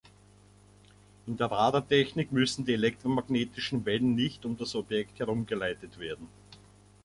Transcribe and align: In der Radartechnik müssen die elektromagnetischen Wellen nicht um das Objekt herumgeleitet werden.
In 1.27 1.37
der 1.37 1.45
Radartechnik 1.51 2.31
müssen 2.31 2.65
die 2.65 2.73
elektromagnetischen 2.73 3.85
Wellen 3.85 4.15
nicht 4.15 4.45
um 4.47 4.57
das 4.57 4.73
Objekt 4.73 5.19
herumgeleitet 5.19 5.99
werden. 5.99 6.27